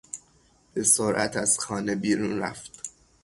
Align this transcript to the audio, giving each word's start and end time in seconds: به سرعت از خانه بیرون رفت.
به 0.73 0.83
سرعت 0.83 1.37
از 1.37 1.59
خانه 1.59 1.95
بیرون 1.95 2.39
رفت. 2.39 2.81